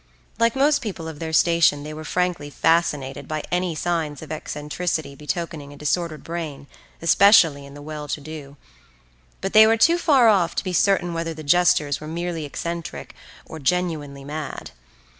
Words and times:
Like 0.39 0.55
most 0.55 0.81
people 0.81 1.07
of 1.07 1.19
their 1.19 1.31
station 1.31 1.83
they 1.83 1.93
were 1.93 2.03
frankly 2.03 2.49
fascinated 2.49 3.27
by 3.27 3.43
any 3.51 3.75
signs 3.75 4.23
of 4.23 4.31
eccentricity 4.31 5.13
betokening 5.15 5.71
a 5.71 5.75
disordered 5.77 6.23
brain, 6.23 6.65
especially 7.03 7.67
in 7.67 7.75
the 7.75 7.83
well 7.83 8.07
to 8.07 8.19
do; 8.19 8.57
but 9.41 9.53
they 9.53 9.67
were 9.67 9.77
too 9.77 9.99
far 9.99 10.27
off 10.27 10.55
to 10.55 10.63
be 10.63 10.73
certain 10.73 11.13
whether 11.13 11.35
the 11.35 11.43
gestures 11.43 12.01
were 12.01 12.07
merely 12.07 12.45
eccentric 12.45 13.13
or 13.45 13.59
genuinely 13.59 14.23
mad. 14.23 14.71